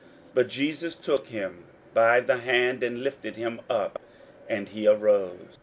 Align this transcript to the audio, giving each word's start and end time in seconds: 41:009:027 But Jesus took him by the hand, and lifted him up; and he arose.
41:009:027 0.01 0.09
But 0.33 0.47
Jesus 0.47 0.95
took 0.95 1.27
him 1.27 1.63
by 1.93 2.21
the 2.21 2.37
hand, 2.37 2.81
and 2.81 3.03
lifted 3.03 3.35
him 3.35 3.61
up; 3.69 4.01
and 4.49 4.67
he 4.69 4.87
arose. 4.87 5.59